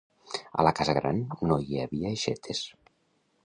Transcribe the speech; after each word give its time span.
A 0.61 0.65
la 0.67 0.71
casa 0.79 0.95
gran 0.99 1.21
no 1.51 1.59
hi 1.67 1.79
havia 1.85 2.11
aixetes. 2.13 2.67